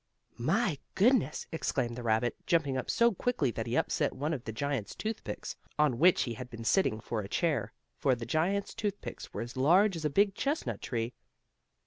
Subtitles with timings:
[0.39, 4.51] "My goodness!" exclaimed the rabbit, jumping up so quickly that he upset one of the
[4.51, 9.31] giant's toothpicks, on which he had been sitting for a chair, for the giant's toothpicks
[9.31, 11.13] were as large as a big chestnut tree.